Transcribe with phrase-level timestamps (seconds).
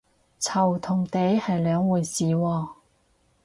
[0.39, 2.69] 嘈同嗲係兩回事喎